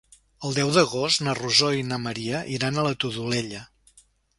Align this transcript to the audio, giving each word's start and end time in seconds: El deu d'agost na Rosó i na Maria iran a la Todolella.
El 0.47 0.55
deu 0.59 0.71
d'agost 0.77 1.21
na 1.27 1.37
Rosó 1.41 1.71
i 1.83 1.85
na 1.93 2.03
Maria 2.09 2.43
iran 2.59 2.77
a 2.85 2.91
la 2.91 2.99
Todolella. 3.05 3.67